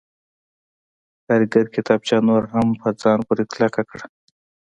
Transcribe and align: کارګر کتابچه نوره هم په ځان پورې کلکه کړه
کارګر 1.25 1.65
کتابچه 1.75 2.17
نوره 2.27 2.47
هم 2.53 2.67
په 2.81 2.89
ځان 3.01 3.19
پورې 3.27 3.43
کلکه 3.53 3.81
کړه 3.89 4.05